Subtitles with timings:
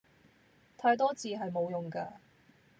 [0.79, 2.13] 太多字係無用架